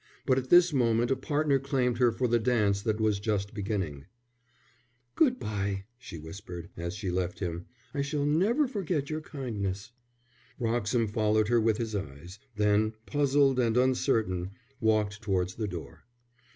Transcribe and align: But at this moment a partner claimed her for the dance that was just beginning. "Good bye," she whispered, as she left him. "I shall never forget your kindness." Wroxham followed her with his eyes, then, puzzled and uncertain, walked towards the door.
But 0.25 0.39
at 0.39 0.49
this 0.49 0.73
moment 0.73 1.11
a 1.11 1.15
partner 1.15 1.59
claimed 1.59 1.99
her 1.99 2.11
for 2.11 2.27
the 2.27 2.39
dance 2.39 2.81
that 2.81 2.99
was 2.99 3.19
just 3.19 3.53
beginning. 3.53 4.05
"Good 5.13 5.37
bye," 5.39 5.83
she 5.99 6.17
whispered, 6.17 6.71
as 6.75 6.95
she 6.95 7.11
left 7.11 7.37
him. 7.37 7.67
"I 7.93 8.01
shall 8.01 8.25
never 8.25 8.67
forget 8.67 9.11
your 9.11 9.21
kindness." 9.21 9.91
Wroxham 10.59 11.05
followed 11.07 11.49
her 11.49 11.61
with 11.61 11.77
his 11.77 11.95
eyes, 11.95 12.39
then, 12.55 12.93
puzzled 13.05 13.59
and 13.59 13.77
uncertain, 13.77 14.49
walked 14.79 15.21
towards 15.21 15.53
the 15.53 15.67
door. 15.67 16.03